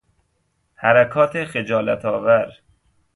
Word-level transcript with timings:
حرکات 0.75 1.43
خجالت 1.45 2.05
آور 2.05 2.49